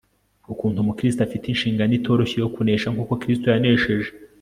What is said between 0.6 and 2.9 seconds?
umukristo afite inshingano itoroshye yo kunesha